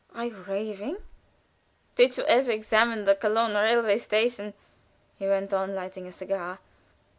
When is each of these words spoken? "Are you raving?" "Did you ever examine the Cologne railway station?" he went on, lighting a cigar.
"Are 0.15 0.25
you 0.25 0.37
raving?" 0.47 0.97
"Did 1.93 2.17
you 2.17 2.23
ever 2.23 2.49
examine 2.49 3.03
the 3.05 3.13
Cologne 3.13 3.53
railway 3.53 3.99
station?" 3.99 4.55
he 5.19 5.27
went 5.27 5.53
on, 5.53 5.75
lighting 5.75 6.07
a 6.07 6.11
cigar. 6.11 6.57